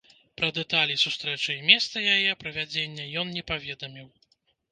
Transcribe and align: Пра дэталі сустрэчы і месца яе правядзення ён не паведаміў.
Пра 0.39 0.47
дэталі 0.57 0.95
сустрэчы 1.01 1.51
і 1.57 1.67
месца 1.67 2.03
яе 2.15 2.31
правядзення 2.43 3.05
ён 3.25 3.37
не 3.37 3.43
паведаміў. 3.53 4.07